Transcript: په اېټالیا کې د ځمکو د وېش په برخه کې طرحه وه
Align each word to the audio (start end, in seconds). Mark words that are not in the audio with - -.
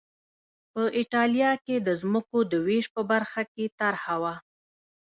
په 0.71 0.81
اېټالیا 0.99 1.51
کې 1.65 1.75
د 1.87 1.89
ځمکو 2.01 2.37
د 2.51 2.53
وېش 2.65 2.85
په 2.95 3.01
برخه 3.11 3.41
کې 3.53 3.65
طرحه 3.79 4.15
وه 4.21 4.35